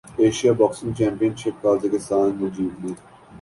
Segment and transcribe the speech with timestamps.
[0.19, 2.91] Asian boxing championship Kazakhstan نے جیت لی